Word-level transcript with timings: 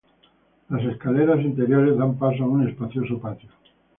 Las 0.69 0.81
escaleras 0.83 1.39
interiores 1.41 1.95
dan 1.95 2.17
paso 2.17 2.43
a 2.43 2.47
un 2.47 2.67
espacioso 2.67 3.19
patio. 3.19 3.49